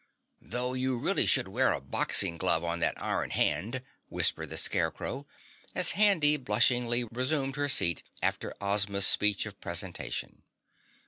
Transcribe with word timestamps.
"Though 0.41 0.73
you 0.73 0.97
really 0.97 1.27
should 1.27 1.47
wear 1.47 1.71
a 1.73 1.79
boxing 1.79 2.37
glove 2.39 2.63
on 2.63 2.79
that 2.79 2.99
iron 2.99 3.29
hand," 3.29 3.83
whispered 4.09 4.47
the 4.49 4.57
Scarecrow, 4.57 5.27
as 5.75 5.91
Handy 5.91 6.37
blushingly 6.37 7.03
resumed 7.11 7.55
her 7.55 7.69
seat 7.69 8.01
after 8.19 8.51
Ozma's 8.59 9.05
speech 9.05 9.45
of 9.45 9.61
presentation. 9.61 10.41